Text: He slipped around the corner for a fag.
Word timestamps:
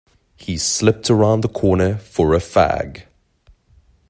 He 0.35 0.57
slipped 0.57 1.11
around 1.11 1.41
the 1.41 1.47
corner 1.47 1.97
for 1.99 2.33
a 2.33 2.39
fag. 2.39 3.03